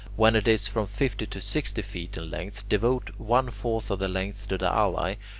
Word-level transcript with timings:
When 0.15 0.35
it 0.35 0.47
is 0.47 0.67
from 0.67 0.87
fifty 0.87 1.27
to 1.27 1.39
sixty 1.39 1.83
feet 1.83 2.17
in 2.17 2.31
length, 2.31 2.67
devote 2.67 3.11
one 3.19 3.51
fourth 3.51 3.91
of 3.91 3.99
the 3.99 4.07
length 4.07 4.47
to 4.47 4.57
the 4.57 4.65
alae. 4.71 5.17